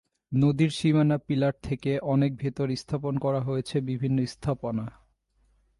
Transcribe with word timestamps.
নদীর 0.31 0.69
সীমানা 0.69 1.17
পিলার 1.17 1.53
থেকে 1.63 1.99
অনেক 1.99 2.31
ভেতরে 2.37 2.75
স্থাপন 2.75 3.13
করা 3.17 3.41
হয়েছে 3.41 3.75
বিভিন্ন 3.81 4.17
স্থাপনা। 4.25 4.85